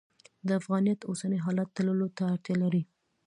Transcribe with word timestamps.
د 0.47 0.49
افغانیت 0.59 0.99
اوسني 1.09 1.39
حالت 1.45 1.67
تللو 1.75 2.07
ته 2.17 2.23
اړتیا 2.33 2.55
لري. 2.63 2.83